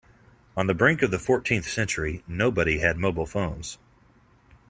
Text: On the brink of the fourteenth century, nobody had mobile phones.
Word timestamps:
On 0.57 0.65
the 0.65 0.73
brink 0.73 1.03
of 1.03 1.11
the 1.11 1.19
fourteenth 1.19 1.67
century, 1.67 2.23
nobody 2.27 2.79
had 2.79 2.97
mobile 2.97 3.27
phones. 3.27 3.77